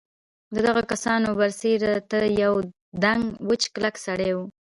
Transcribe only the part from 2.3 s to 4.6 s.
یوه دنګ وچ کلک سړي و.